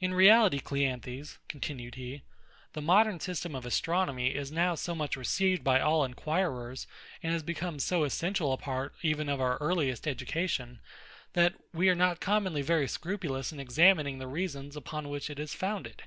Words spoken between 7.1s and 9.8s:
and has become so essential a part even of our